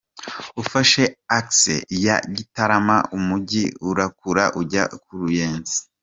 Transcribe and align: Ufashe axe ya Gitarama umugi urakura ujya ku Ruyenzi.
Ufashe 0.61 1.03
axe 1.39 1.75
ya 2.05 2.15
Gitarama 2.35 2.97
umugi 3.17 3.63
urakura 3.89 4.43
ujya 4.61 4.83
ku 5.03 5.11
Ruyenzi. 5.21 5.77